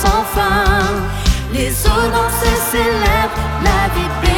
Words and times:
sans 0.00 0.24
fin. 0.34 0.82
Les 1.52 1.70
eaux 1.86 2.08
dans 2.16 2.30
ses 2.40 2.56
célèbres, 2.70 3.42
la 3.62 3.88
vie 3.94 4.31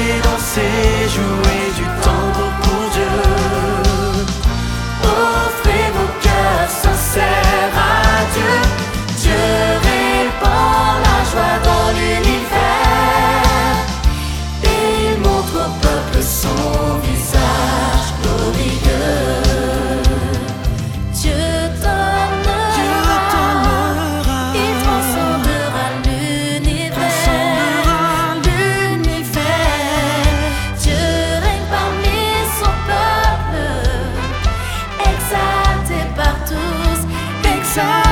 você 0.00 0.20
não 0.24 0.38
seja 0.38 1.20
o 1.20 1.39
shine. 37.80 38.09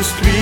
одиночестве 0.00 0.39